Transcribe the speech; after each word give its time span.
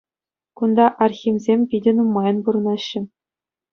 Кунта 0.57 0.85
Архимсем 1.07 1.59
питӗ 1.73 1.91
нумайӑн 1.99 2.37
пурӑнаҫҫӗ. 2.49 2.99